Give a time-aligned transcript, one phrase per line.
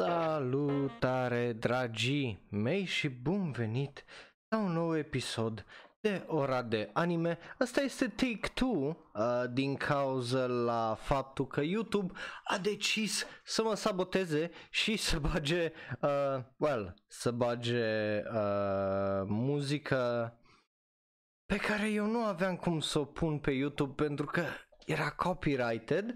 [0.00, 4.04] Salutare dragii mei și bun venit
[4.48, 5.66] la un nou episod
[6.00, 7.38] de ora de anime.
[7.58, 8.94] Asta este Take 2 uh,
[9.52, 12.12] din cauza la faptul că YouTube
[12.44, 20.34] a decis să mă saboteze și să bage, uh, well, să bage uh, muzică
[21.46, 24.44] pe care eu nu aveam cum să o pun pe YouTube pentru că
[24.86, 26.14] era copyrighted uh,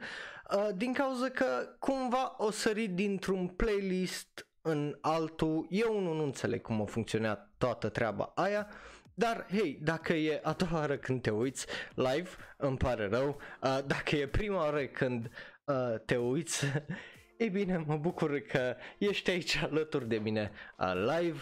[0.74, 5.66] din cauza că cumva o sărit dintr-un playlist în altul.
[5.70, 8.68] Eu nu, nu înțeleg cum a funcționat toată treaba aia.
[9.14, 13.40] Dar, hei, dacă e a doua oară când te uiți live, îmi pare rău.
[13.62, 15.30] Uh, dacă e prima oară când
[15.64, 16.64] uh, te uiți,
[17.38, 21.38] ei bine, mă bucur că ești aici alături de mine uh, live.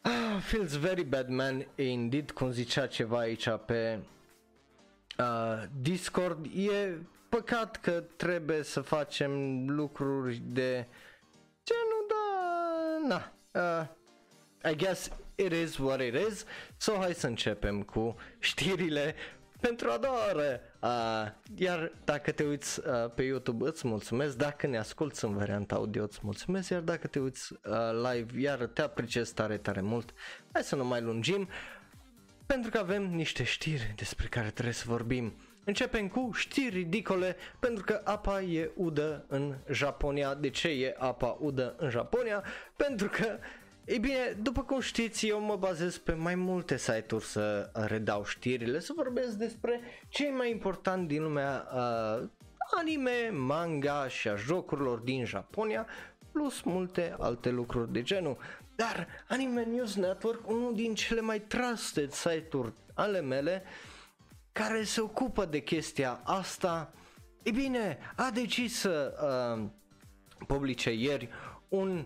[0.00, 3.98] Ah, feels very bad man, indeed, cum zicea ceva aici pe
[5.18, 6.46] uh, Discord.
[6.56, 6.98] E
[7.28, 10.86] păcat că trebuie să facem lucruri de
[11.64, 13.32] genul, da, na,
[13.80, 13.86] uh,
[14.72, 16.44] I guess it is what it is.
[16.76, 19.14] So hai să începem cu știrile
[19.60, 20.60] pentru a doua oră.
[20.82, 25.74] Uh, iar dacă te uiți uh, pe YouTube îți mulțumesc, dacă ne asculti în varianta
[25.74, 30.12] audio îți mulțumesc, iar dacă te uiți uh, live iar te apreciez tare tare mult.
[30.52, 31.48] Hai să nu mai lungim
[32.46, 35.32] pentru că avem niște știri despre care trebuie să vorbim.
[35.68, 40.34] Începem cu știri ridicole pentru că apa e udă în Japonia.
[40.34, 42.44] De ce e apa udă în Japonia?
[42.76, 43.38] Pentru că
[43.84, 48.80] ei bine, după cum știți, eu mă bazez pe mai multe site-uri să redau știrile,
[48.80, 52.28] să vorbesc despre cei mai important din lumea uh,
[52.78, 55.86] anime, manga și a jocurilor din Japonia,
[56.32, 58.36] plus multe alte lucruri de genul.
[58.74, 63.62] Dar Anime News Network, unul din cele mai trusted site-uri ale mele,
[64.58, 66.92] care se ocupă de chestia asta,
[67.42, 69.64] e bine, a decis să uh,
[70.46, 71.28] publice ieri
[71.68, 72.04] un,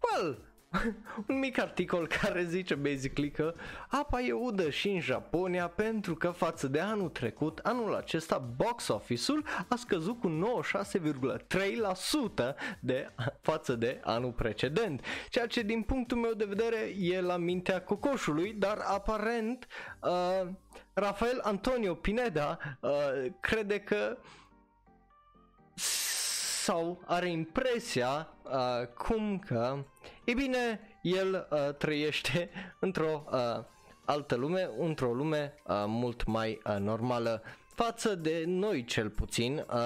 [0.00, 0.38] well,
[1.28, 3.54] un mic articol care zice basically că
[3.88, 8.88] apa e udă și în Japonia pentru că față de anul trecut, anul acesta box
[8.88, 10.56] office-ul a scăzut cu
[12.48, 17.36] 96,3% de față de anul precedent, ceea ce din punctul meu de vedere e la
[17.36, 19.66] mintea cocoșului, dar aparent
[20.02, 20.48] uh,
[20.94, 22.90] Rafael Antonio Pineda uh,
[23.40, 24.16] crede că
[26.64, 29.84] sau are impresia uh, cum că,
[30.24, 32.50] e bine, el uh, trăiește
[32.80, 33.64] într-o uh,
[34.04, 37.42] altă lume, într-o lume uh, mult mai uh, normală
[37.74, 39.78] față de noi cel puțin, uh,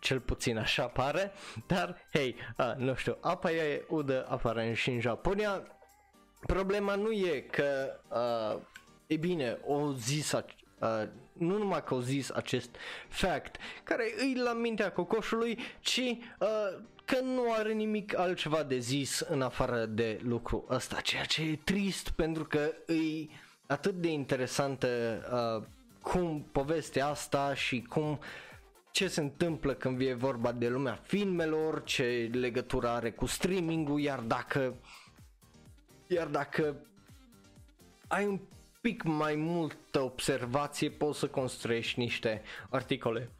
[0.00, 1.32] cel puțin așa pare,
[1.66, 5.62] dar hei, uh, nu știu, apa e udă aparent și în Japonia.
[6.46, 8.60] Problema nu e că, uh,
[9.06, 10.32] e bine, o zis
[10.84, 12.76] Uh, nu numai că au zis acest
[13.08, 19.20] fact care îi la mintea cocoșului, ci uh, că nu are nimic altceva de zis
[19.20, 23.30] în afară de lucru ăsta, ceea ce e trist pentru că îi
[23.66, 24.88] atât de interesantă
[25.32, 25.66] uh,
[26.02, 28.18] cum povestea asta și cum
[28.90, 34.18] ce se întâmplă când e vorba de lumea filmelor, ce legătură are cu streaming-ul, iar
[34.20, 34.74] dacă
[36.06, 36.76] iar dacă
[38.08, 38.40] ai un
[38.90, 43.30] pic mai multă observație poți să construiești niște articole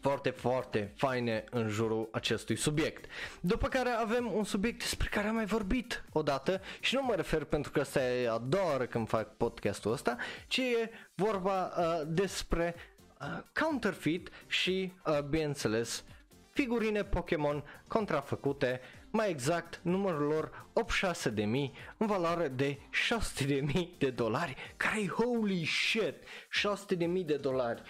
[0.00, 3.10] foarte, foarte faine în jurul acestui subiect.
[3.40, 7.44] După care avem un subiect despre care am mai vorbit odată și nu mă refer
[7.44, 10.16] pentru că asta e a doua oară când fac podcastul ăsta,
[10.48, 12.74] ci e vorba uh, despre
[13.20, 16.04] uh, counterfeit și, uh, bineînțeles,
[16.52, 23.60] figurine Pokémon contrafăcute mai exact numărul lor 86 de mii în valoare de 600 de
[23.74, 26.14] mii de dolari, care holy shit,
[26.48, 27.82] 600 de mii de dolari.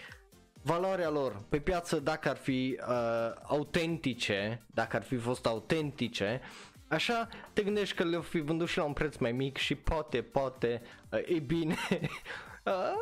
[0.62, 6.40] Valoarea lor pe piață dacă ar fi uh, autentice, dacă ar fi fost autentice,
[6.88, 10.22] așa te gândești că le-au fi vândut și la un preț mai mic și poate,
[10.22, 10.82] poate,
[11.12, 12.94] uh, e bine, uh,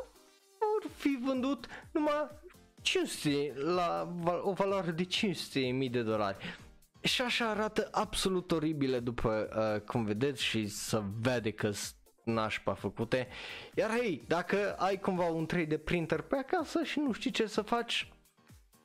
[0.58, 2.28] vor fi vândut numai
[2.82, 6.37] 500, la o valoare de 500 mii de dolari
[7.00, 11.70] și așa arată absolut oribile după uh, cum vedeți și să vede că
[12.24, 13.28] nașpa făcute.
[13.74, 17.62] Iar hei, dacă ai cumva un 3D printer pe acasă și nu știi ce să
[17.62, 18.12] faci,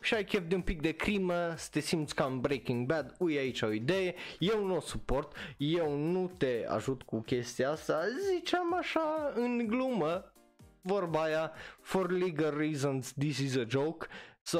[0.01, 3.15] și ai chef de un pic de crimă, să te simți ca în Breaking Bad,
[3.19, 8.01] ui aici o idee, eu nu o suport, eu nu te ajut cu chestia asta,
[8.33, 10.33] ziceam așa în glumă,
[10.81, 11.51] vorba aia,
[11.81, 14.07] for legal reasons this is a joke,
[14.41, 14.59] so,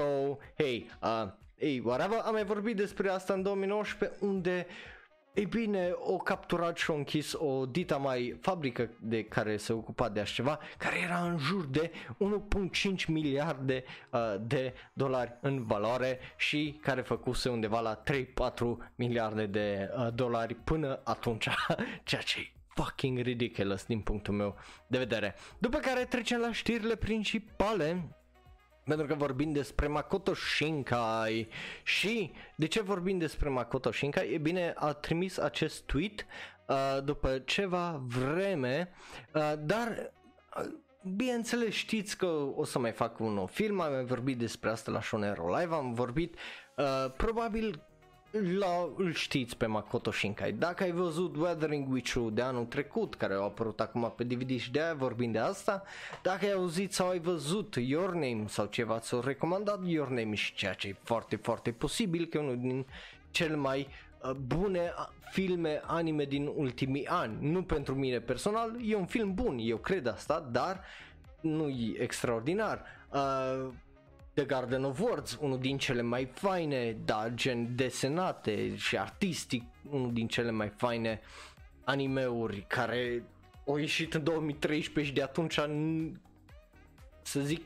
[0.57, 1.31] hey, uh,
[1.63, 4.68] ei, whatever, am mai vorbit despre asta în 2019 unde
[5.33, 10.10] ei bine, o capturat și o închis o dita mai fabrică de care se ocupa
[10.10, 11.92] de așa ceva, care era în jur de
[12.95, 19.89] 1.5 miliarde uh, de dolari în valoare și care făcuse undeva la 3-4 miliarde de
[19.98, 21.48] uh, dolari până atunci,
[22.04, 24.56] ceea ce e fucking ridiculous din punctul meu
[24.88, 25.36] de vedere.
[25.57, 28.15] După care trecem la știrile principale
[28.83, 31.47] pentru că vorbim despre Makoto Shinkai
[31.83, 34.33] și de ce vorbim despre Makoto Shinkai?
[34.33, 36.25] E bine, a trimis acest tweet
[36.68, 38.89] uh, după ceva vreme,
[39.33, 40.12] uh, dar
[40.57, 40.71] uh,
[41.15, 42.25] bineînțeles știți că
[42.56, 45.75] o să mai fac un nou film, am mai vorbit despre asta la Shonero Live,
[45.75, 46.36] am vorbit
[46.75, 47.83] uh, probabil
[48.41, 50.51] la, îl știți pe Makoto Shinkai.
[50.51, 54.59] Dacă ai văzut Weathering with You de anul trecut, care au apărut acum pe DVD
[54.59, 55.83] și de aia vorbim de asta,
[56.21, 60.53] dacă ai auzit sau ai văzut Your Name sau ceva, ți-au recomandat Your Name și
[60.53, 62.85] ceea ce e foarte, foarte posibil că e unul din
[63.31, 63.88] cele mai
[64.24, 64.94] uh, bune
[65.31, 67.51] filme anime din ultimii ani.
[67.51, 70.83] Nu pentru mine personal, e un film bun, eu cred asta, dar
[71.41, 72.86] nu e extraordinar.
[73.09, 73.68] Uh,
[74.33, 80.13] The Garden of Words, unul din cele mai faine, da, gen desenate și artistic, unul
[80.13, 81.21] din cele mai faine
[81.83, 83.24] animeuri care
[83.68, 85.59] au ieșit în 2013 și de atunci
[87.21, 87.65] să zic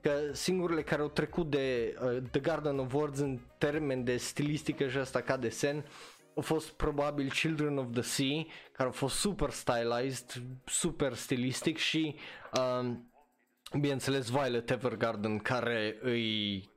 [0.00, 4.88] că singurele care au trecut de uh, The Garden of Words în termen de stilistică
[4.88, 5.84] și asta ca desen
[6.34, 8.42] au fost probabil Children of the Sea
[8.72, 12.14] care au fost super stylized, super stilistic și
[12.56, 12.90] uh,
[13.72, 16.70] bineînțeles Violet Evergarden care îi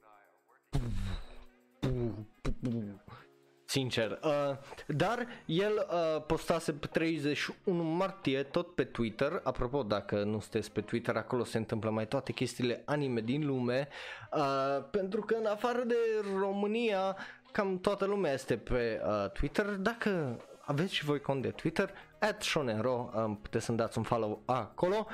[3.70, 4.20] sincer.
[4.24, 4.58] Uh,
[4.88, 10.82] dar el uh, postase pe 31 martie tot pe Twitter, apropo dacă nu sunteți pe
[10.82, 13.88] Twitter, acolo se întâmplă mai toate chestiile anime din lume,
[14.34, 15.96] uh, pentru că în afară de
[16.40, 17.18] România,
[17.52, 22.42] cam toată lumea este pe uh, Twitter, dacă aveți și voi cont de Twitter, at
[22.42, 25.08] Shonero, uh, puteți să-mi dați un follow acolo.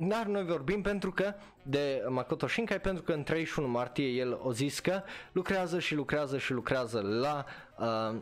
[0.00, 4.52] Dar noi vorbim pentru că de Makoto Shinkai pentru că în 31 martie el o
[4.52, 5.02] zis că
[5.32, 7.44] lucrează și lucrează și lucrează la
[7.78, 8.16] uh,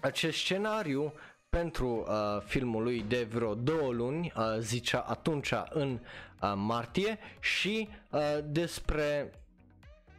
[0.00, 1.12] acest scenariu
[1.48, 7.88] pentru uh, filmul lui de vreo două luni, uh, zicea atunci în uh, martie și
[8.10, 9.32] uh, despre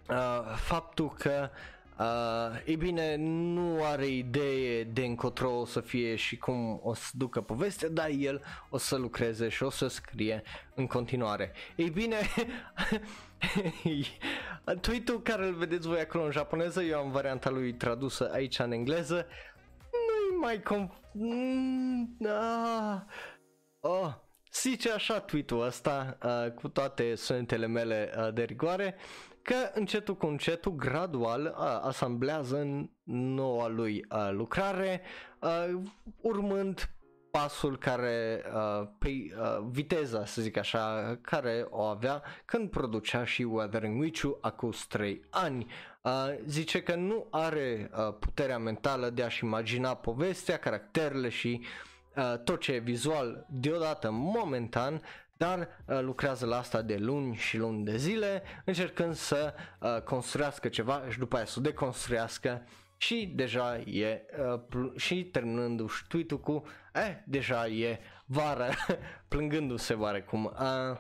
[0.10, 1.73] uh, faptul că Uh,
[2.66, 7.42] e bine, nu are idee de încotro o să fie și cum o să ducă
[7.42, 10.44] povestea, dar el o să lucreze și o să scrie
[10.76, 11.52] în continuare.
[11.76, 12.18] Ei bine,
[14.82, 18.72] tweet-ul care îl vedeți voi acolo în japoneză, eu am varianta lui tradusă aici în
[18.72, 19.26] engleză,
[19.92, 20.90] nu-i mai com...
[21.12, 23.02] Mm, ah.
[23.80, 24.14] oh.
[24.54, 28.96] Zice așa tweet-ul ăsta uh, cu toate sunetele mele uh, de rigoare
[29.44, 35.02] că încetul cu încetul, gradual, uh, asamblează în noua lui uh, lucrare,
[35.40, 35.82] uh,
[36.22, 36.90] urmând
[37.32, 43.42] pasul care, uh, pe uh, viteza să zic așa, care o avea când producea și
[43.42, 45.72] Weathering With You acum 3 ani.
[46.02, 46.12] Uh,
[46.46, 51.62] zice că nu are uh, puterea mentală de a-și imagina povestea, caracterele și
[52.16, 55.02] uh, tot ce e vizual deodată momentan,
[55.38, 60.68] dar uh, lucrează la asta de luni și luni de zile, încercând să uh, construiască
[60.68, 62.62] ceva și după aia să o deconstruiască
[62.98, 64.22] și deja e
[64.74, 66.64] uh, și terminându-și tweet-ul cu
[66.94, 68.70] eh, deja e vară,
[69.28, 70.46] plângându-se oarecum.
[70.46, 70.98] Uh,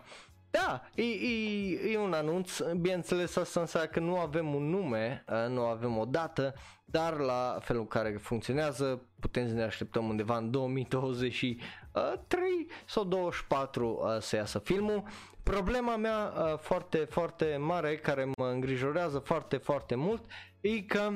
[0.53, 5.45] da, e, e, e un anunț, bineînțeles asta înseamnă că nu avem un nume, uh,
[5.49, 6.53] nu avem o dată,
[6.85, 13.99] dar la felul în care funcționează putem să ne așteptăm undeva în 2023 sau 24
[14.03, 15.03] uh, să iasă filmul.
[15.43, 20.25] Problema mea uh, foarte, foarte mare, care mă îngrijorează foarte, foarte mult,
[20.61, 21.09] e că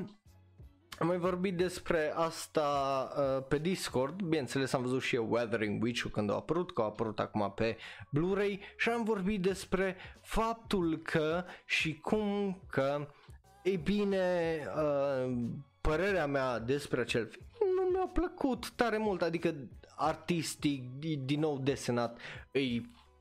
[1.00, 6.06] am mai vorbit despre asta uh, pe Discord, bineînțeles am văzut și eu Weathering Witch
[6.12, 7.78] când a apărut, că a apărut acum pe
[8.10, 13.08] Blu-ray și am vorbit despre faptul că și cum că,
[13.64, 15.38] e bine, uh,
[15.82, 19.56] părerea mea despre acel film nu mi-a plăcut tare mult, adică
[19.96, 20.84] artistic,
[21.26, 22.20] din nou desenat,
[22.52, 22.62] e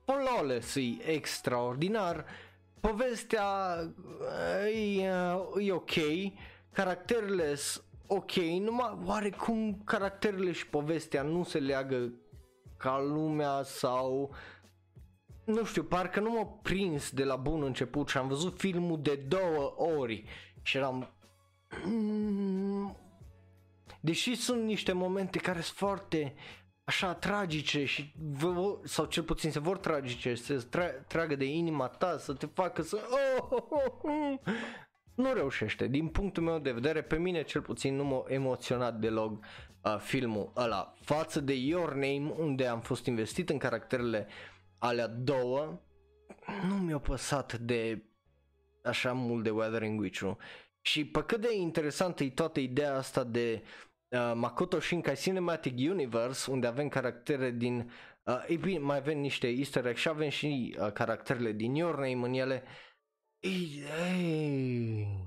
[0.04, 2.24] flawless, e extraordinar,
[2.80, 3.44] povestea
[4.74, 5.10] e,
[5.58, 5.94] e ok,
[6.76, 12.12] caracterele sunt ok, numai oarecum caracterele și povestea nu se leagă
[12.76, 14.34] ca lumea sau
[15.44, 19.14] nu știu, parcă nu m-a prins de la bun început și am văzut filmul de
[19.28, 20.24] două ori
[20.62, 21.10] și eram
[21.84, 22.96] mm,
[24.00, 26.34] deși sunt niște momente care sunt foarte
[26.84, 28.14] așa tragice și
[28.84, 32.82] sau cel puțin se vor tragice, să tra- tragă de inima ta, să te facă
[32.82, 34.38] să oh, oh, oh, oh.
[35.16, 35.86] Nu reușește.
[35.86, 39.44] Din punctul meu de vedere, pe mine cel puțin nu m-a emoționat deloc
[39.82, 40.94] uh, filmul ăla.
[41.00, 44.26] Față de Your Name unde am fost investit în caracterele
[44.78, 45.80] alea două
[46.68, 48.04] nu mi-a păsat de
[48.82, 50.36] așa mult de Weathering Witch-ul
[50.80, 53.62] și pe cât de interesantă e toată ideea asta de
[54.08, 57.90] uh, Makoto Shinkai Cinematic Universe unde avem caractere din
[58.22, 61.94] uh, ei bine, mai avem niște easter egg și avem și uh, caracterele din Your
[61.94, 62.62] Name în ele
[63.46, 65.24] ei, ei.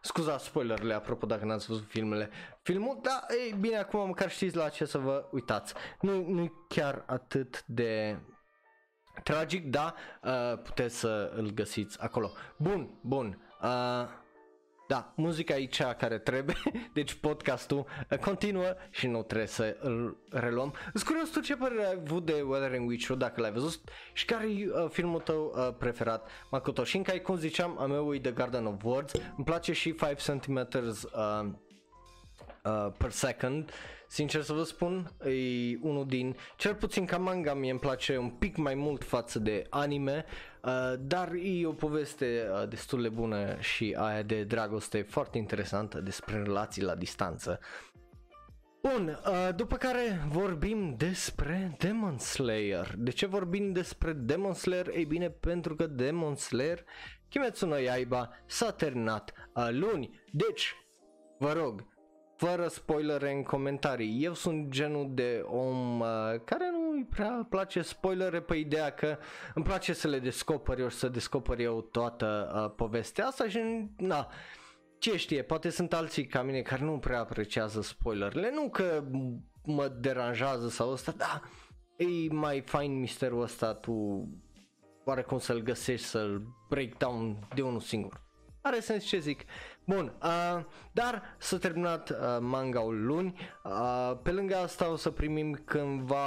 [0.00, 2.30] Scuza spoilerele apropo dacă n-ați văzut filmele.
[2.62, 5.74] Filmul, da, ei bine, acum măcar știți la ce să vă uitați.
[6.00, 8.18] Nu, nu chiar atât de
[9.22, 12.30] tragic, da, uh, puteți să îl găsiți acolo.
[12.58, 13.52] Bun, bun.
[13.62, 13.68] Uh,
[14.86, 16.56] da, muzica e cea care trebuie,
[16.92, 20.74] deci podcastul uh, continuă și nu trebuie să îl reluăm.
[20.92, 23.80] Îți curios tu ce părere ai avut de Weathering Witch dacă l-ai văzut
[24.12, 28.18] și care e uh, filmul tău uh, preferat, Makoto Shinkai, cum ziceam, a meu e
[28.18, 31.46] The Garden of Words, îmi place și 5 cm uh,
[32.64, 33.70] uh, per second
[34.14, 38.30] Sincer să vă spun, e unul din, cel puțin ca manga mie îmi place un
[38.30, 40.24] pic mai mult față de anime,
[40.62, 46.00] uh, dar e o poveste uh, destul de bună și aia de dragoste foarte interesantă
[46.00, 47.60] despre relații la distanță.
[48.82, 52.94] Bun, uh, după care vorbim despre Demon Slayer.
[52.98, 54.88] De ce vorbim despre Demon Slayer?
[54.88, 56.84] Ei bine, pentru că Demon Slayer
[57.28, 60.22] Kimetsu no Yaiba s-a terminat uh, luni.
[60.32, 60.74] Deci,
[61.38, 61.92] vă rog,
[62.46, 64.24] fără spoilere în comentarii.
[64.24, 66.06] Eu sunt genul de om uh,
[66.44, 69.18] care nu îi prea place spoilere pe ideea că
[69.54, 73.88] îmi place să le descoper eu și să descoper eu toată uh, povestea asta și
[73.96, 74.28] na,
[74.98, 79.04] ce știe, poate sunt alții ca mine care nu prea apreciază spoilerele, nu că
[79.64, 81.40] mă deranjează sau asta, da,
[81.96, 84.28] e mai fain misterul ăsta tu
[85.04, 88.22] oarecum să-l găsești, să-l breakdown de unul singur.
[88.66, 89.44] Are sens ce zic.
[89.86, 95.60] Bun, uh, dar s-a terminat uh, manga-ul luni, uh, pe lângă asta o să primim
[95.64, 96.26] cândva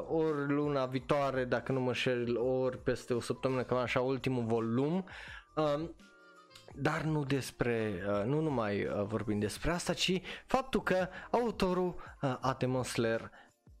[0.00, 5.04] ori luna viitoare, dacă nu mă șel, ori peste o săptămână, cam așa, ultimul volum.
[5.56, 5.88] Uh,
[6.74, 12.36] dar nu despre, uh, nu numai uh, vorbim despre asta, ci faptul că autorul uh,
[12.40, 13.30] a Demon Slayer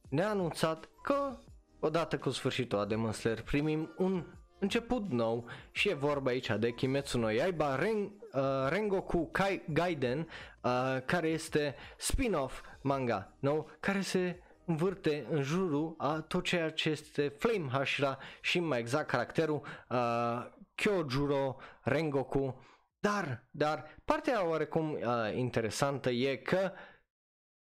[0.08, 1.38] ne-a anunțat că
[1.80, 4.24] odată cu sfârșitul a Demon Slayer primim un
[4.58, 10.18] început nou și e vorba aici de Kimetsu no Yaiba Ren, uh, Rengoku Kai Gaiden
[10.62, 16.88] uh, care este spin-off manga nou care se învârte în jurul a tot ceea ce
[16.88, 22.64] este Flame Hashira și mai exact caracterul uh, Kyojuro Rengoku
[23.00, 25.00] dar, dar partea oarecum uh,
[25.34, 26.72] interesantă e că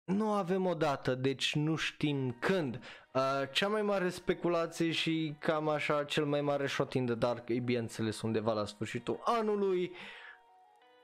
[0.04, 2.80] nu avem o dată, deci nu știm când.
[3.14, 7.50] Uh, cea mai mare speculație și cam așa cel mai mare shot in the dark
[7.50, 9.92] e bineînțeles undeva la sfârșitul anului.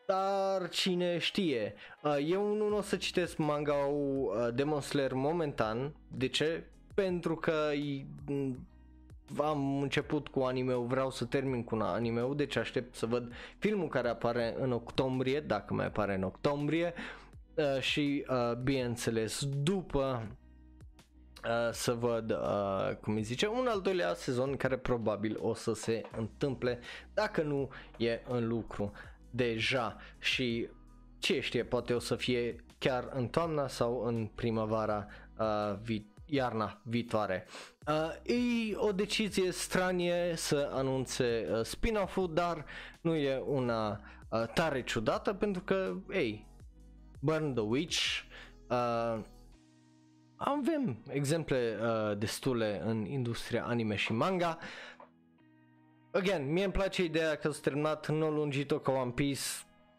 [0.05, 1.74] Dar cine știe.
[2.03, 5.95] Uh, eu nu o să citesc manga-ul uh, Demon Slayer momentan.
[6.07, 6.63] De ce?
[6.93, 7.69] Pentru că
[9.38, 14.09] am început cu anime-ul, vreau să termin cu anime-ul, deci aștept să văd filmul care
[14.09, 16.93] apare în octombrie, dacă mai apare în octombrie.
[17.53, 20.27] Uh, și uh, bineînțeles după
[21.45, 25.74] Uh, să văd, uh, cum îi zice, un al doilea sezon care probabil o să
[25.74, 26.79] se întâmple
[27.13, 28.91] dacă nu e în lucru
[29.36, 30.68] deja și
[31.20, 35.08] ce știe, poate o să fie chiar în toamna sau în primăvara
[35.39, 37.48] uh, vi- iarna viitoare.
[37.88, 42.65] Uh, e o decizie stranie să anunțe uh, spin-off-ul, dar
[43.01, 46.48] nu e una uh, tare ciudată pentru că, ei,
[47.20, 48.22] Burn the Witch,
[48.70, 49.20] uh,
[50.36, 54.58] avem exemple uh, destule în industria anime și manga.
[56.15, 59.41] Again, mie îmi place ideea că s-a terminat, nu lungit-o ca One Piece,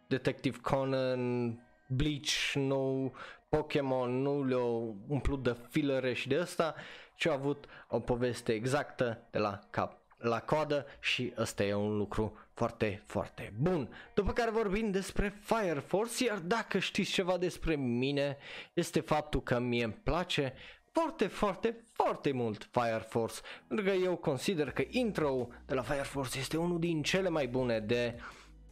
[0.07, 1.51] Detective Conan,
[1.89, 3.15] Bleach, nou
[3.49, 6.75] Pokémon, nu le-au umplut de fillere și de asta,
[7.17, 11.97] ci au avut o poveste exactă de la cap la coadă și ăsta e un
[11.97, 13.89] lucru foarte, foarte bun.
[14.15, 18.37] După care vorbim despre Fire Force, iar dacă știți ceva despre mine,
[18.73, 20.55] este faptul că mie îmi place
[21.01, 26.03] foarte, foarte, foarte mult Fire Force, pentru că eu consider că intro de la Fire
[26.03, 28.15] Force este unul din cele mai bune de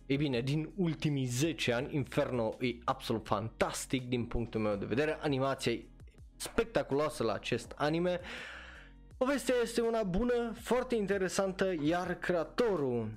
[0.06, 5.18] ei bine, din ultimii 10 ani, Inferno e absolut fantastic din punctul meu de vedere,
[5.20, 5.84] animația e
[6.36, 8.20] spectaculoasă la acest anime,
[9.16, 13.08] Povestea este una bună, foarte interesantă, iar creatorul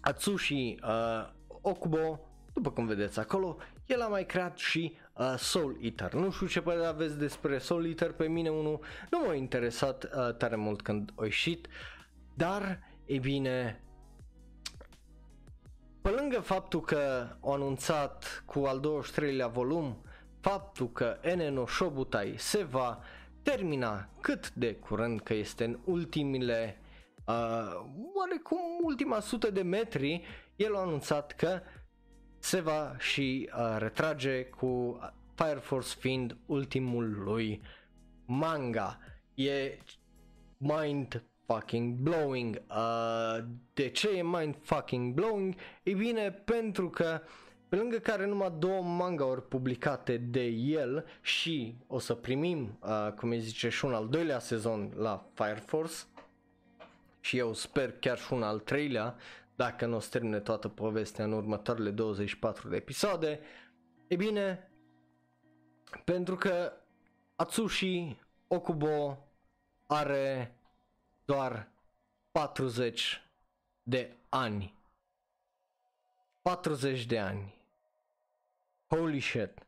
[0.00, 2.20] Atsushi uh, Okubo,
[2.52, 3.56] după cum vedeți acolo,
[3.86, 6.12] el a mai creat și uh, Soul Eater.
[6.12, 10.34] Nu știu ce părere aveți despre Soul Eater, pe mine unul nu m-a interesat uh,
[10.34, 11.68] tare mult când a ieșit,
[12.34, 13.80] dar, e bine,
[16.02, 20.04] pe lângă faptul că au anunțat cu al 23-lea volum
[20.40, 23.00] faptul că Enen no Shobutai se va
[23.42, 26.80] termina cât de curând că este în ultimile
[27.26, 27.34] uh,
[28.14, 30.22] oarecum ultima sută de metri,
[30.56, 31.60] el a anunțat că
[32.40, 34.98] se va și uh, retrage cu
[35.34, 37.60] Fire Force fiind ultimul lui
[38.24, 38.98] manga.
[39.34, 39.78] E
[40.56, 42.62] mind fucking blowing.
[42.68, 43.44] Uh,
[43.74, 45.54] de ce e mind fucking blowing?
[45.82, 47.20] E bine, pentru că
[47.68, 53.30] pe lângă care numai două manga-uri publicate de el și o să primim, uh, cum
[53.30, 55.94] îi zice, și un al doilea sezon la Fire Force
[57.20, 59.16] și eu sper chiar și un al treilea,
[59.60, 63.40] dacă nu o să termine toată povestea în următoarele 24 de episoade.
[64.06, 64.70] E bine,
[66.04, 66.72] pentru că
[67.36, 69.28] Atsushi Okubo
[69.86, 70.54] are
[71.24, 71.68] doar
[72.30, 73.22] 40
[73.82, 74.74] de ani.
[76.42, 77.54] 40 de ani.
[78.86, 79.66] Holy shit.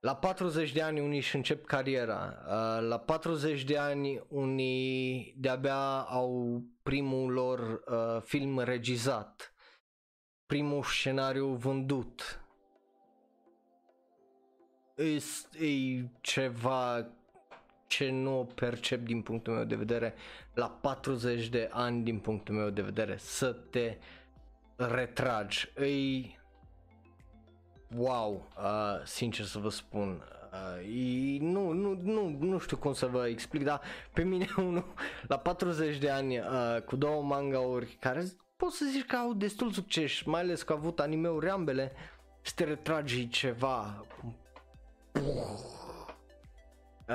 [0.00, 6.00] La 40 de ani unii își încep cariera, uh, la 40 de ani unii de-abia
[6.00, 9.54] au primul lor uh, film regizat,
[10.46, 12.40] primul scenariu vândut.
[14.96, 15.16] E,
[15.64, 17.06] e ceva
[17.86, 20.14] ce nu percep din punctul meu de vedere
[20.54, 23.98] la 40 de ani din punctul meu de vedere să te
[24.76, 25.70] retragi.
[25.74, 26.35] Îi
[27.94, 30.22] wow, uh, sincer să vă spun.
[30.52, 33.80] Uh, e, nu, nu, nu, nu știu cum să vă explic, dar
[34.12, 34.94] pe mine unul
[35.26, 36.44] la 40 de ani uh,
[36.84, 38.24] cu două mangauri care
[38.56, 41.92] pot să zici că au destul succes, mai ales că au avut anime-uri ambele,
[42.42, 44.06] să te retragi ceva.
[47.08, 47.14] Uh,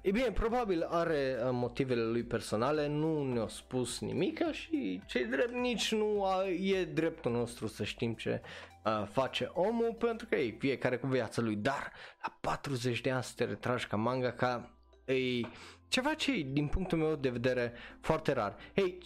[0.00, 5.52] e bine, probabil are uh, motivele lui personale, nu ne-a spus nimic și cei drept
[5.52, 8.42] nici nu a, e dreptul nostru să știm ce
[8.84, 13.22] uh, face omul pentru că e fiecare cu viața lui, dar la 40 de ani
[13.22, 14.70] să te retragi ca manga ca
[15.04, 15.40] e
[15.88, 18.56] ceva ce e, din punctul meu de vedere foarte rar.
[18.74, 18.98] Hei,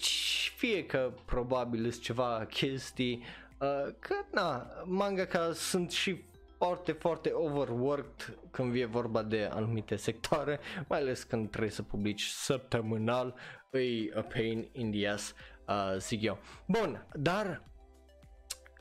[0.56, 3.22] fie că probabil sunt ceva chestii
[3.58, 6.24] uh, că na, manga ca sunt și
[6.58, 12.22] foarte, foarte overworked când e vorba de anumite sectoare, mai ales când trebuie să publici
[12.22, 13.34] săptămânal,
[13.70, 15.34] e a pain in the ass,
[15.68, 16.38] uh, zic eu.
[16.66, 17.62] Bun, dar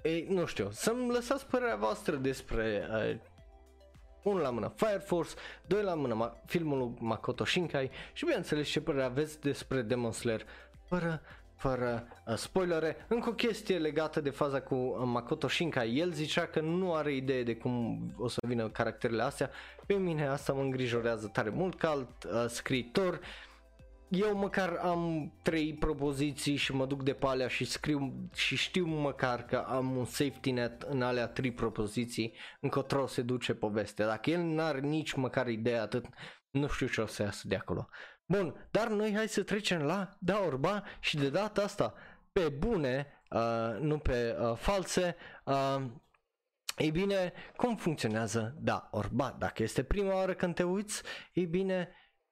[0.02, 3.18] e, nu știu, să-mi lăsați părerea voastră despre uh,
[4.24, 5.34] unul la mână Fire Force,
[5.68, 10.46] doi la mână filmul lui Makoto Shinkai și bineînțeles ce părere aveți despre Demon Slayer
[10.88, 11.22] fără
[11.58, 13.06] fără uh, spoilere.
[13.08, 15.96] Încă o chestie legată de faza cu uh, Makoto Shinkai.
[15.96, 19.50] El zicea că nu are idee de cum o să vină caracterele astea.
[19.86, 23.20] Pe mine asta mă îngrijorează tare mult ca alt uh, scriitor.
[24.08, 28.86] Eu măcar am trei propoziții și mă duc de pe alea și scriu și știu
[28.86, 34.06] măcar că am un safety net în alea trei propoziții încotro se duce povestea.
[34.06, 36.06] Dacă el n-are nici măcar idee atât,
[36.50, 37.88] nu știu ce o să iasă de acolo.
[38.26, 41.94] Bun, dar noi hai să trecem la da orba și de data asta
[42.32, 45.16] pe bune, uh, nu pe uh, false.
[45.44, 45.84] Uh,
[46.78, 49.36] ei bine, cum funcționează da orba?
[49.40, 51.02] Dacă este prima oară când te uiți,
[51.34, 51.90] ei bine,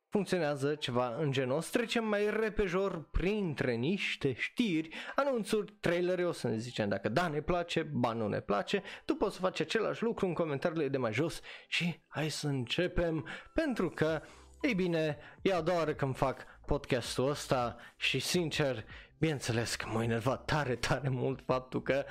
[0.09, 1.77] funcționează ceva în genul ăsta.
[1.77, 7.41] Trecem mai repejor printre niște știri, anunțuri, trailere, o să ne zicem dacă da ne
[7.41, 8.83] place, ba nu ne place.
[9.05, 13.27] Tu poți să faci același lucru în comentariile de mai jos și hai să începem
[13.53, 14.21] pentru că
[14.63, 18.85] ei bine, e a doua oară când fac podcastul ăsta și sincer,
[19.17, 22.05] bineînțeles că m-a enervat tare, tare mult faptul că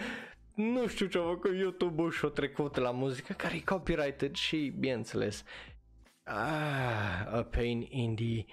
[0.54, 5.44] nu știu ce a făcut YouTube-ul și-a trecut la muzică care e copyrighted și bineînțeles
[6.24, 8.44] ah, a pain in the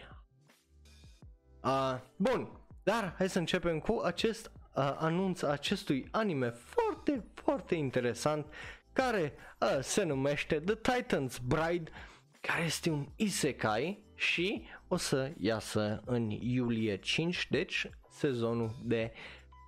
[1.63, 2.49] uh, bun,
[2.83, 8.45] dar hai să începem cu acest uh, anunț acestui anime foarte, foarte interesant
[8.93, 11.91] care uh, se numește The Titan's Bride
[12.39, 19.11] care este un isekai și o să iasă în iulie 5, deci sezonul de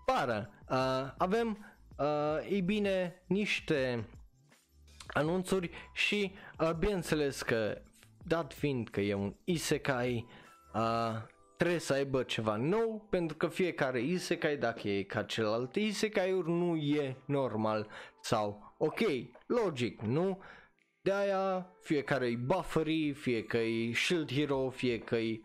[0.06, 0.50] vară.
[0.70, 4.08] Uh, avem, uh, ei bine, niște
[5.08, 7.82] anunțuri și uh, bineînțeles că
[8.24, 10.26] dat fiind că e un isekai,
[10.74, 11.22] uh,
[11.58, 16.76] trebuie să aibă ceva nou pentru că fiecare isekai, dacă e ca celălalt isekai-uri, nu
[16.76, 17.88] e normal
[18.22, 19.00] sau ok,
[19.46, 20.42] logic, nu?
[21.04, 25.42] De aia fiecare e buffery, fie că e shield hero, fie că e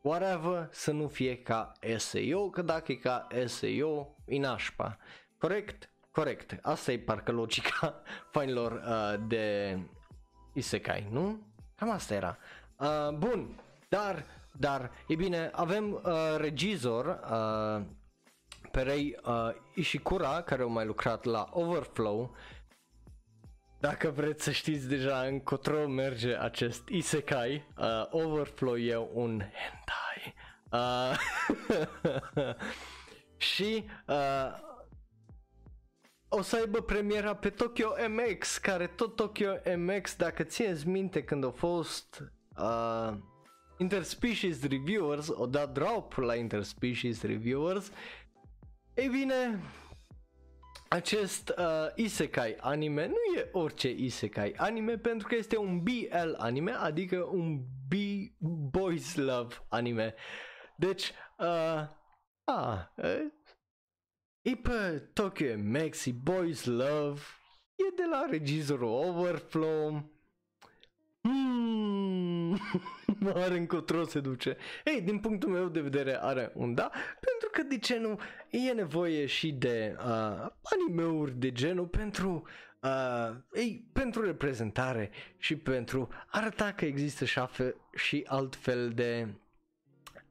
[0.00, 4.98] whatever, să nu fie ca SAO, că dacă e ca SAO, e nașpa.
[5.38, 5.90] Corect?
[6.10, 6.58] Corect.
[6.62, 9.78] Asta e parcă logica fainilor uh, de
[10.52, 11.38] Isekai, nu?
[11.74, 12.38] Cam asta era.
[12.78, 17.84] Uh, bun, dar, dar, e bine, avem uh, regizor uh,
[18.70, 22.34] pe Rei uh, Ishikura, care au mai lucrat la Overflow.
[23.86, 30.34] Dacă vreți să știți deja încotro merge acest isekai, uh, Overflow e un hentai.
[30.70, 31.18] Uh,
[33.50, 34.52] și uh,
[36.28, 41.44] o să aibă premiera pe Tokyo MX, care tot Tokyo MX, dacă țineți minte când
[41.44, 43.12] a fost uh,
[43.78, 47.90] Interspecies Reviewers, o dat drop la Interspecies Reviewers,
[48.94, 49.60] ei bine,
[50.88, 56.72] acest uh, isekai anime nu e orice isekai anime pentru că este un BL anime,
[56.72, 57.92] adică un B
[58.70, 60.14] boys love anime.
[60.76, 61.88] Deci, uh,
[62.44, 63.26] a, uh,
[64.42, 67.20] e pe Tokyo Maxi Boys Love,
[67.74, 70.10] e de la regizorul Overflow.
[71.20, 72.56] Hmm,
[73.44, 74.56] are încotro se duce.
[74.84, 78.18] Ei, din punctul meu de vedere are un da, pentru că de ce nu
[78.50, 82.42] e nevoie și de uh, animeuri de genul pentru
[82.82, 89.28] uh, ei, pentru reprezentare și pentru arăta că există și, afe- și altfel de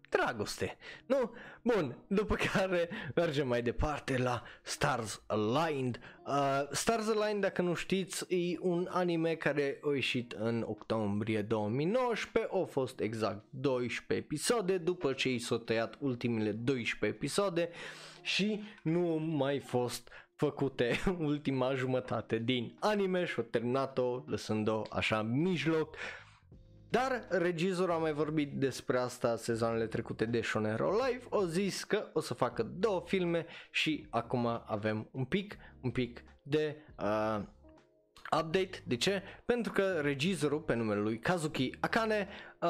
[0.10, 0.78] dragoste.
[1.06, 1.32] Nu?
[1.62, 6.00] Bun, după care mergem mai departe la Stars Aligned.
[6.26, 12.54] Uh, Stars Aligned, dacă nu știți, e un anime care a ieșit în octombrie 2019,
[12.54, 17.70] au fost exact 12 episoade, după ce i s-au tăiat ultimele 12 episoade
[18.22, 25.42] și nu mai fost făcute ultima jumătate din anime și au terminat-o lăsând-o așa în
[25.42, 25.96] mijloc.
[26.96, 32.10] Dar regizorul a mai vorbit despre asta sezoanele trecute de Shonero Live, o zis că
[32.14, 37.40] o să facă două filme și acum avem un pic, un pic de uh,
[38.40, 38.84] update.
[38.86, 39.24] De ce?
[39.46, 42.28] Pentru că regizorul pe numele lui Kazuki Akane
[42.62, 42.70] uh,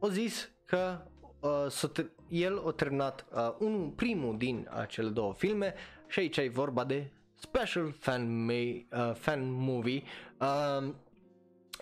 [0.00, 1.00] a zis că
[1.40, 5.74] uh, el a terminat uh, unul, primul din acele două filme
[6.08, 10.02] și aici e vorba de special fan, may, uh, fan movie
[10.40, 10.92] uh,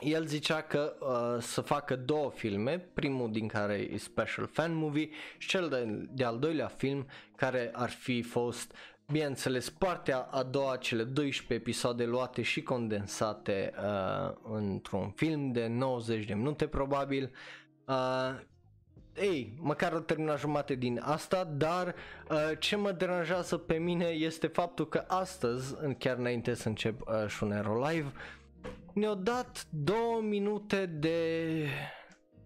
[0.01, 5.09] el zicea că uh, să facă două filme, primul din care e special fan movie
[5.39, 8.75] și cel de, de al doilea film care ar fi fost
[9.13, 16.25] bineînțeles partea a doua, cele 12 episoade luate și condensate uh, într-un film de 90
[16.25, 17.31] de minute probabil.
[17.87, 18.41] Uh,
[19.21, 21.95] ei, măcar o terminat jumate din asta, dar
[22.31, 27.29] uh, ce mă deranjează pe mine este faptul că astăzi, chiar înainte să încep uh,
[27.29, 28.13] Shunero Live,
[28.95, 31.67] ne-au dat două minute de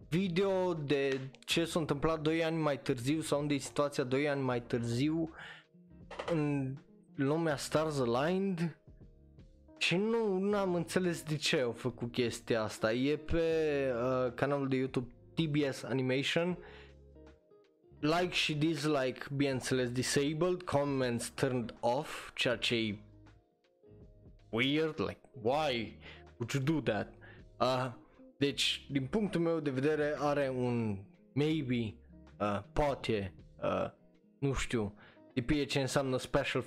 [0.08, 4.42] video de ce s-a întâmplat 2 ani mai târziu sau unde e situația 2 ani
[4.42, 5.30] mai târziu
[6.32, 6.74] în
[7.14, 8.78] lumea Stars Aligned
[9.78, 12.92] și nu am înțeles de ce au făcut chestia asta.
[12.92, 13.42] E pe
[13.94, 16.58] uh, canalul de YouTube TBS Animation
[18.00, 22.98] like și dislike, bineînțeles, disabled, comments turned off, ceea ce e
[24.50, 25.98] weird, like, why?
[26.38, 27.14] Would you do that?
[27.60, 27.92] Uh,
[28.38, 30.98] deci, din punctul meu de vedere, are un
[31.32, 31.94] maybe,
[32.38, 33.90] uh, poate, uh,
[34.38, 34.94] nu știu,
[35.34, 36.64] depinde ce înseamnă special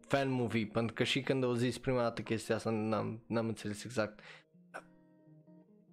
[0.00, 3.84] fan movie, pentru că și când au zis prima dată chestia asta n-am, n-am înțeles
[3.84, 4.20] exact.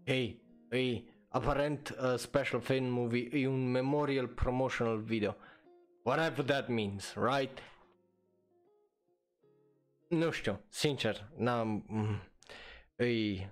[0.06, 5.36] Hei, ei, aparent uh, special fan movie e un memorial promotional video.
[6.04, 7.60] Whatever that means, right?
[10.10, 11.84] Nu știu, sincer, n-am...
[11.88, 12.31] Mm
[13.02, 13.52] îi...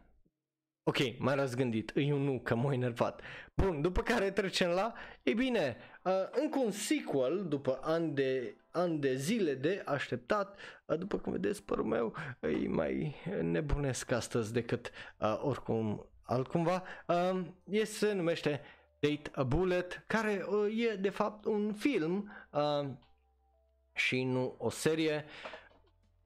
[0.83, 3.21] Ok, m-am răzgândit, îi un nu, că m-a enervat.
[3.55, 8.99] Bun, după care trecem la, e bine, uh, încă un sequel, după ani de, ani
[8.99, 14.91] de zile de așteptat, uh, după cum vedeți părul meu, îi mai nebunesc astăzi decât
[15.19, 18.61] uh, oricum altcumva, uh, este, se numește
[18.99, 22.89] Date a Bullet, care uh, e de fapt un film uh,
[23.93, 25.25] și nu o serie.
[25.25, 25.59] Uh,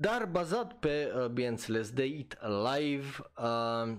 [0.04, 3.96] dar bazat pe, uh, bineînțeles, The It Alive, uh,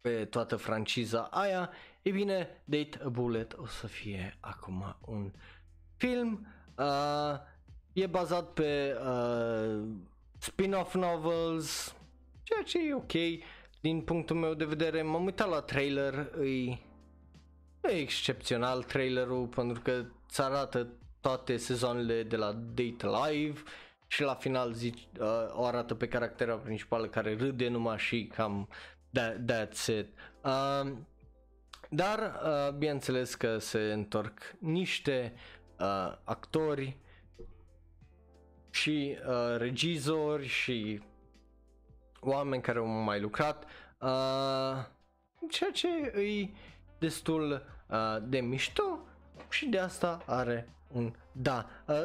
[0.00, 1.70] pe toată franciza aia,
[2.02, 5.32] e bine, Date a Bullet o să fie acum un
[5.96, 6.46] film.
[6.78, 7.38] Uh,
[7.92, 9.82] e bazat pe uh,
[10.38, 11.96] spin-off novels,
[12.42, 13.42] ceea ce e ok.
[13.80, 16.70] Din punctul meu de vedere, m-am uitat la trailer, e,
[17.82, 20.88] e excepțional trailerul pentru că îți arată
[21.20, 23.62] toate sezoanele de la Date Live
[24.12, 28.68] și la final zici, uh, o arată pe caractera principală care râde numai și cam
[29.12, 30.08] that, that's it.
[30.44, 30.92] Uh,
[31.90, 35.34] dar uh, bineînțeles că se întorc niște
[35.78, 36.96] uh, actori
[38.70, 41.00] și uh, regizori și
[42.20, 43.64] oameni care au mai lucrat,
[44.00, 44.84] uh,
[45.50, 45.88] ceea ce
[46.20, 46.48] e
[46.98, 48.98] destul uh, de mișto
[49.50, 51.66] și de asta are un da.
[51.86, 51.96] Uh,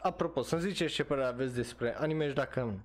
[0.00, 2.84] apropo, să-mi ziceți ce părere aveți despre anime și dacă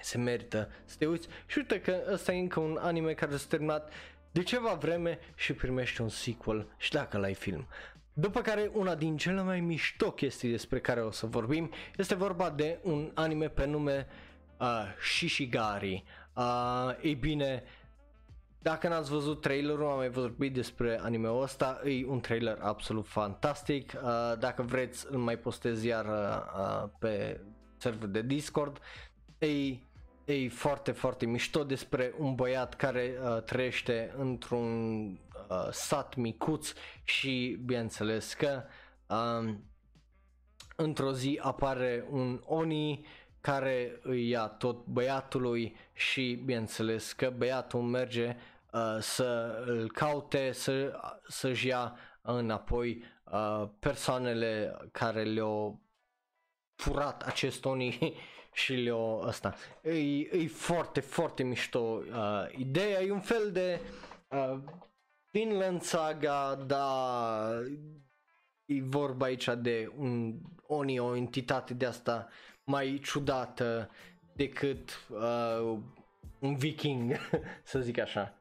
[0.00, 3.46] se merită să te uiți și uite că ăsta e încă un anime care s-a
[3.48, 3.92] terminat
[4.30, 7.66] de ceva vreme și primește un sequel și dacă l-ai film.
[8.12, 12.50] După care una din cele mai mișto chestii despre care o să vorbim este vorba
[12.50, 14.06] de un anime pe nume
[14.58, 16.04] uh, Shishigari.
[16.34, 17.62] Uh, ei bine,
[18.64, 23.92] dacă n-ați văzut trailerul, am mai vorbit despre anime-ul ăsta, e un trailer absolut fantastic.
[23.94, 27.40] Uh, dacă vreți, îl mai postez iar uh, pe
[27.76, 28.78] server de Discord.
[29.38, 29.46] E,
[30.24, 36.72] e foarte, foarte mișto despre un băiat care uh, trăiește într-un uh, sat micuț
[37.02, 38.62] și bineînțeles că
[39.06, 39.54] uh,
[40.76, 43.06] într-o zi apare un Oni
[43.40, 48.52] care îi ia tot băiatului și bineînțeles că băiatul merge uh,
[48.98, 55.82] să îl caute, să, să-și ia înapoi uh, persoanele care le-au
[56.74, 57.98] furat acest Oni
[58.52, 59.54] și le-au ăsta.
[59.82, 62.02] E, e foarte, foarte mișto uh,
[62.56, 63.80] ideea, e un fel de
[64.28, 64.58] uh,
[65.30, 67.62] Finland Saga, dar
[68.64, 72.28] e vorba aici de un Oni, o entitate de asta
[72.64, 73.90] mai ciudată
[74.32, 75.78] decât uh,
[76.38, 77.12] un viking,
[77.62, 78.34] să zic așa.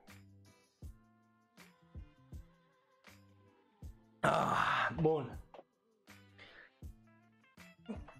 [4.25, 5.37] Ah, bun.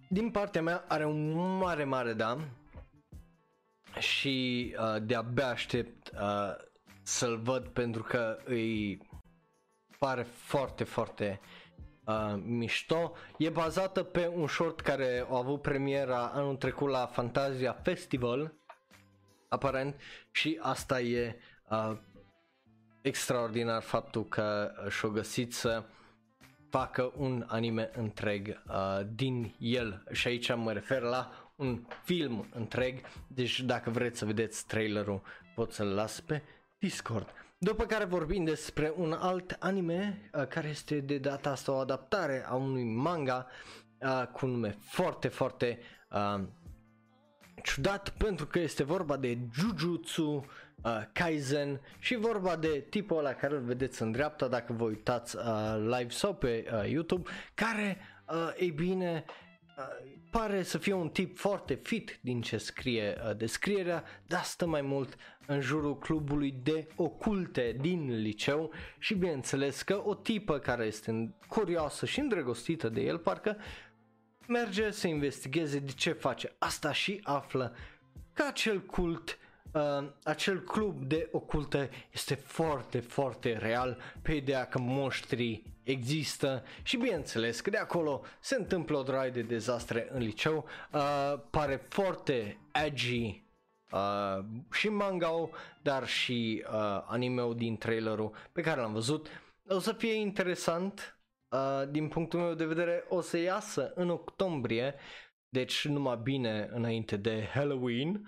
[0.10, 2.38] Din partea mea are un mare, mare da
[4.00, 6.56] și uh, de-abia aștept uh,
[7.04, 9.02] să-l văd pentru că îi
[10.00, 11.39] pare foarte, foarte
[12.06, 13.13] uh, mișto.
[13.38, 18.54] E bazată pe un short care a avut premiera anul trecut la Fantasia Festival,
[19.50, 20.00] aparent,
[20.32, 21.36] și asta e
[21.70, 21.98] uh,
[23.04, 25.84] extraordinar faptul că și-o găsit să
[26.70, 33.00] facă un anime întreg uh, din el și aici mă refer la un film întreg,
[33.28, 35.22] deci dacă vreți să vedeți trailerul
[35.56, 36.42] pot să-l las pe
[36.80, 37.30] Discord.
[37.58, 42.46] După care vorbim despre un alt anime uh, care este de data asta o adaptare
[42.48, 43.48] a unui manga
[43.98, 45.80] uh, cu un nume foarte, foarte
[46.12, 46.44] uh,
[47.63, 50.46] ciudat pentru că este vorba de Jujutsu
[50.84, 55.36] uh, Kaizen și vorba de tipul ăla care îl vedeți în dreapta dacă vă uitați
[55.36, 55.43] uh,
[55.80, 59.26] live sau pe uh, YouTube care, uh, ei bine,
[59.78, 64.65] uh, pare să fie un tip foarte fit din ce scrie uh, descrierea, dar stă
[64.65, 65.15] mai mult
[65.46, 72.06] în jurul clubului de oculte din liceu și bineînțeles că o tipă care este curioasă
[72.06, 73.58] și îndrăgostită de el parcă
[74.48, 77.76] merge să investigheze de ce face asta și află
[78.34, 79.38] că acel cult
[79.71, 86.97] uh, acel club de oculte este foarte, foarte real pe ideea că monștrii există și
[86.97, 92.60] bineînțeles că de acolo se întâmplă o droaie de dezastre în liceu, uh, pare foarte
[92.86, 93.43] edgy
[93.91, 95.49] uh, și manga
[95.82, 99.28] dar și uh, anime din trailerul pe care l-am văzut.
[99.67, 104.95] O să fie interesant uh, din punctul meu de vedere, o să iasă în octombrie,
[105.49, 108.28] deci numai bine înainte de Halloween.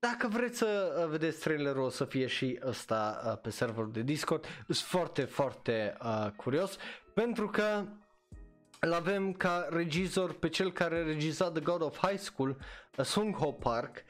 [0.00, 4.02] Dacă vreți să uh, vedeți trailerul o să fie și ăsta uh, pe serverul de
[4.02, 4.44] Discord.
[4.66, 6.76] Sunt foarte, foarte uh, curios
[7.14, 7.86] pentru că
[8.80, 12.56] îl avem ca regizor pe cel care a regizat The God of High School,
[12.96, 14.04] uh, Sung Ho Park,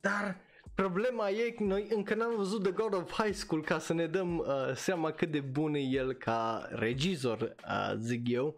[0.00, 0.36] dar
[0.74, 4.06] problema e că noi încă n-am văzut The God of High School ca să ne
[4.06, 8.54] dăm uh, seama cât de bun e el ca regizor, uh, zic eu.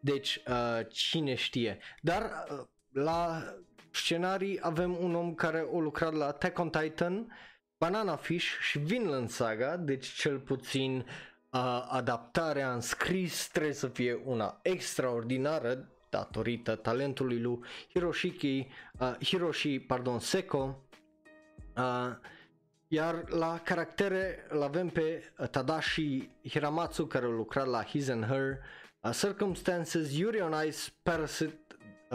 [0.00, 1.78] Deci, uh, cine știe.
[2.00, 3.42] Dar uh, la
[3.92, 7.32] scenarii avem un om care a lucrat la Attack on Titan,
[7.78, 10.96] Banana Fish și Vinland Saga, deci cel puțin
[11.50, 17.58] uh, adaptarea în scris trebuie să fie una extraordinară datorită talentului lui
[17.92, 20.82] Hiroshiki, uh, Hiroshi pardon, Seko.
[21.76, 22.16] Uh,
[22.88, 28.58] iar la caractere îl avem pe Tadashi Hiramatsu care a lucrat la His and Her,
[29.00, 31.61] uh, Circumstances, Yuri on Ice, Parasite, uh,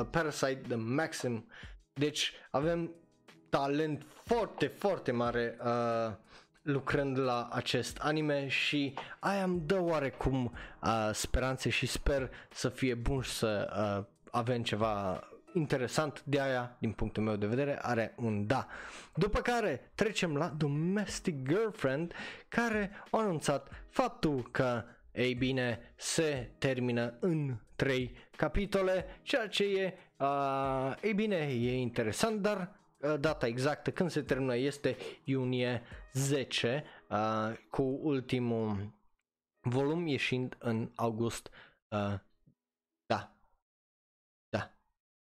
[0.03, 1.47] Parasite The Maxim.
[1.93, 2.91] Deci avem
[3.49, 6.13] talent foarte, foarte mare uh,
[6.61, 12.93] lucrând la acest anime și aia îmi dă oarecum uh, speranțe și sper să fie
[12.93, 18.13] bun și să uh, avem ceva interesant de aia, din punctul meu de vedere, are
[18.17, 18.67] un da.
[19.15, 22.13] După care trecem la Domestic Girlfriend,
[22.47, 24.83] care a anunțat faptul că,
[25.17, 32.41] ei bine, se termină în 3 capitole, ceea ce e, uh, ei bine, e interesant,
[32.41, 35.81] dar uh, data exactă când se termină este iunie
[36.13, 38.93] 10 uh, cu ultimul
[39.59, 41.49] volum ieșind în august,
[41.87, 42.19] uh,
[43.05, 43.35] da,
[44.49, 44.73] da,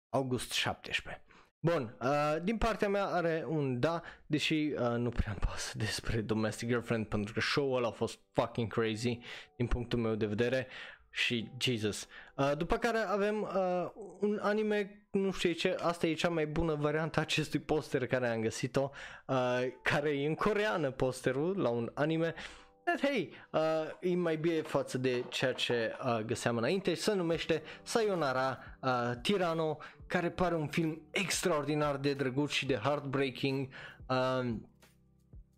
[0.08, 1.23] august 17.
[1.64, 6.20] Bun, uh, din partea mea are un da, deși uh, nu prea îmi pasă despre
[6.20, 9.18] Domestic Girlfriend pentru că show-ul ăla a fost fucking crazy
[9.56, 10.66] din punctul meu de vedere
[11.10, 12.06] și Jesus.
[12.36, 16.74] Uh, după care avem uh, un anime, nu știu ce, asta e cea mai bună
[16.74, 18.90] variantă a acestui poster care am găsit-o,
[19.26, 22.34] uh, care e în coreană posterul la un anime.
[22.84, 23.60] Dar hey, uh,
[24.00, 28.90] e mai bine față de ceea ce uh, găseam înainte, se numește Sayonara uh,
[29.22, 33.68] Tirano, care pare un film extraordinar de drăguț și de heartbreaking
[34.08, 34.54] uh,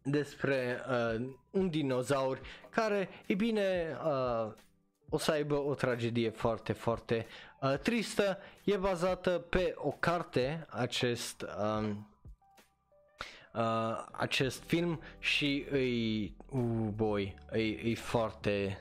[0.03, 4.53] despre uh, un dinozaur care, e bine, uh,
[5.09, 7.27] o să aibă o tragedie foarte, foarte
[7.61, 8.39] uh, tristă.
[8.65, 11.91] E bazată pe o carte, acest, uh,
[13.55, 18.79] uh, acest film și îi, uh, boy, e, e foarte,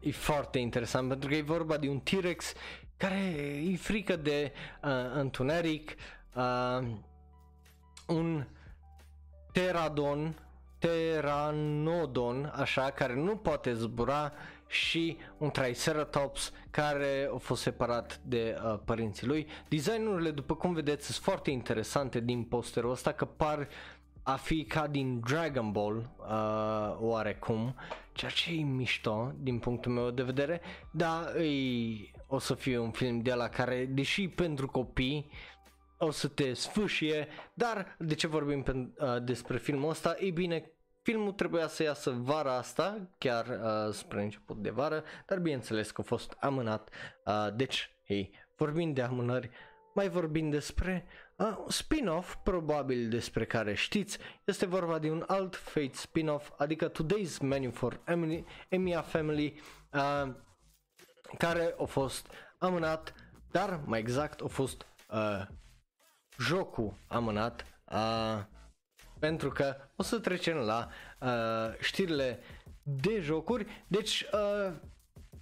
[0.00, 2.52] e foarte interesant pentru că e vorba de un T-Rex
[3.04, 3.34] care
[3.72, 5.94] e frică de uh, întuneric,
[6.34, 6.86] uh,
[8.06, 8.44] un
[9.52, 10.38] Pteradon,
[10.78, 14.32] Pteranodon, așa, care nu poate zbura
[14.66, 19.46] și un Triceratops care a fost separat de uh, părinții lui.
[19.68, 23.68] Designurile, după cum vedeți, sunt foarte interesante din posterul ăsta, că par
[24.22, 27.74] a fi ca din Dragon Ball uh, oarecum,
[28.12, 32.90] ceea ce e mișto din punctul meu de vedere, dar îi, o să fie un
[32.90, 35.30] film de la care, deși pentru copii,
[35.98, 40.16] o să te sfâșie, dar de ce vorbim pe, uh, despre filmul ăsta?
[40.18, 45.38] Ei bine, filmul trebuia să iasă vara asta, chiar uh, spre început de vară, dar
[45.38, 46.90] bineînțeles că a fost amânat,
[47.24, 49.50] uh, deci, hei, vorbind de amânări,
[49.94, 55.90] mai vorbim despre uh, spin-off, probabil despre care știți, este vorba de un alt Fate
[55.92, 59.60] spin-off, adică Today's Menu for Emily, Emilia Family,
[59.92, 60.34] uh,
[61.38, 62.26] care a fost
[62.58, 63.14] amânat,
[63.50, 65.46] dar mai exact a fost uh,
[66.38, 68.42] jocul amânat, uh,
[69.18, 70.88] pentru că o să trecem la
[71.20, 72.38] uh, știrile
[72.82, 73.84] de jocuri.
[73.86, 74.72] Deci, uh,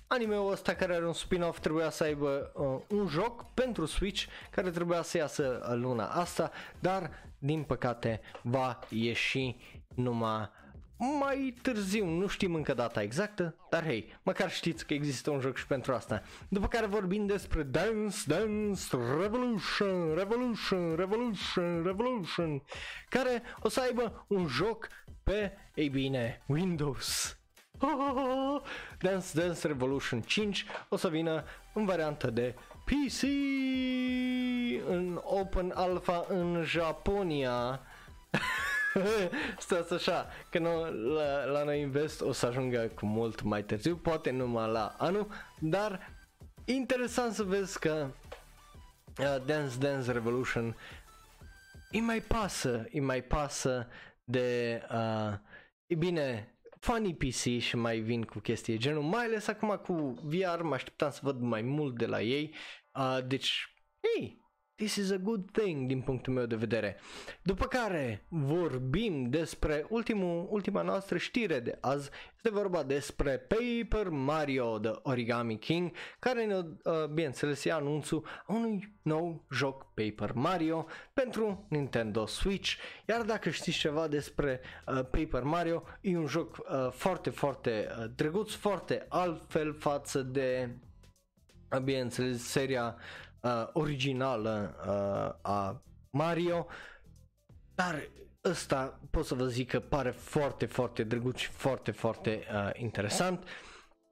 [0.07, 4.71] anime-ul ăsta care are un spin-off trebuia să aibă uh, un joc pentru Switch care
[4.71, 9.57] trebuia să iasă luna asta, dar din păcate va ieși
[9.95, 10.51] numai
[11.19, 15.57] mai târziu, nu știm încă data exactă, dar hei, măcar știți că există un joc
[15.57, 16.23] și pentru asta.
[16.49, 18.83] După care vorbim despre Dance Dance
[19.21, 22.63] Revolution, Revolution, Revolution, Revolution,
[23.09, 24.89] care o să aibă un joc
[25.23, 27.37] pe, ei bine, Windows.
[29.01, 33.23] Dance Dance Revolution 5 o să vină în variantă de PC
[34.89, 37.81] în Open Alpha în Japonia.
[39.59, 43.97] Stați așa, că nu, la, la noi Invest o să ajungă cu mult mai târziu,
[43.97, 45.27] poate numai la anul,
[45.61, 46.11] dar
[46.65, 48.11] interesant să vezi că
[49.19, 50.77] uh, Dance Dance Revolution
[51.91, 53.89] îi mai pasă, îi mai pasă
[54.25, 55.33] de, uh,
[55.87, 60.61] e bine, funny PC și mai vin cu chestii genul, mai ales acum cu VR,
[60.61, 62.55] mă așteptam să văd mai mult de la ei,
[62.95, 63.75] uh, deci,
[64.17, 64.42] ei,
[64.83, 66.97] This is a good thing din punctul meu de vedere.
[67.43, 72.11] După care vorbim despre ultimul, ultima noastră știre de azi.
[72.35, 78.95] Este vorba despre Paper Mario The Origami King, care ne, uh, bineînțeles, e anunțul unui
[79.03, 82.73] nou joc Paper Mario pentru Nintendo Switch.
[83.09, 88.05] Iar dacă știți ceva despre uh, Paper Mario, e un joc uh, foarte, foarte uh,
[88.17, 90.71] drăguț, foarte altfel față de,
[91.73, 92.97] uh, bineînțeles, seria
[93.43, 96.67] uh, originală uh, a Mario,
[97.75, 98.09] dar
[98.45, 103.49] ăsta pot să vă zic că pare foarte, foarte drăguț și foarte, foarte uh, interesant.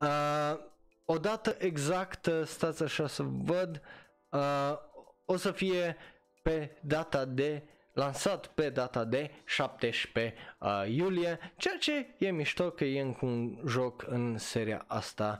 [0.00, 0.58] Uh,
[1.04, 3.82] o dată exactă, stați așa să văd,
[4.28, 4.78] uh,
[5.24, 5.96] o să fie
[6.42, 7.62] pe data de
[7.92, 13.62] lansat pe data de 17 uh, iulie, ceea ce e mișto că e încă un
[13.66, 15.38] joc în seria asta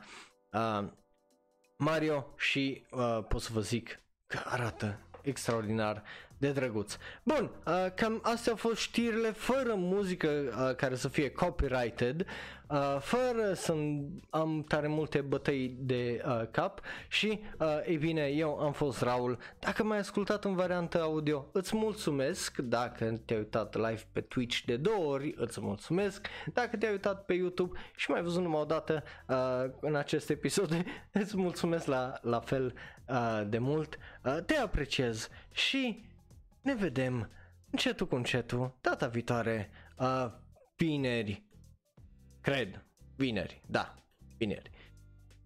[0.53, 0.88] uh,
[1.82, 6.02] Mario și uh, pot să vă zic că arată extraordinar
[6.40, 6.96] de drăguț.
[7.22, 12.27] Bun, uh, cam astea au fost știrile fără muzică uh, care să fie copyrighted,
[12.69, 13.75] uh, fără să
[14.31, 19.38] am tare multe bătăi de uh, cap și, uh, ei bine, eu am fost Raul.
[19.58, 22.56] Dacă m-ai ascultat în variantă audio, îți mulțumesc.
[22.56, 26.27] Dacă te-ai uitat live pe Twitch de două ori, îți mulțumesc.
[26.52, 30.85] Dacă te-ai uitat pe YouTube și mai văzut numai o dată uh, în acest episod,
[31.12, 32.75] îți mulțumesc la, la fel
[33.08, 33.98] uh, de mult.
[34.25, 36.08] Uh, te apreciez și
[36.63, 37.31] ne vedem
[37.71, 40.27] încetul cu încetul, data viitoare, uh,
[40.77, 41.44] vineri,
[42.40, 42.85] cred.
[43.17, 43.94] vineri, da,
[44.38, 44.71] vineri.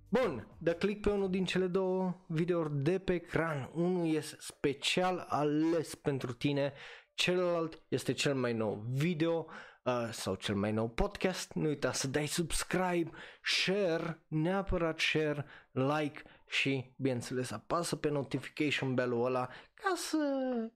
[0.08, 3.70] Bun, dă click pe unul din cele două videouri de pe ecran.
[3.74, 6.72] Unul este special ales pentru tine,
[7.14, 9.46] celălalt este cel mai nou video
[9.84, 11.52] uh, sau cel mai nou podcast.
[11.52, 13.10] Nu uita să dai subscribe,
[13.42, 20.18] share, neapărat share, like și, bineînțeles, apasă pe notification bell-ul ăla ca să,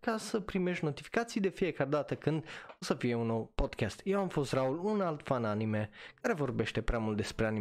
[0.00, 4.00] ca să primești notificații de fiecare dată când o să fie un nou podcast.
[4.04, 5.90] Eu am fost Raul, un alt fan anime
[6.20, 7.56] care vorbește prea mult despre anime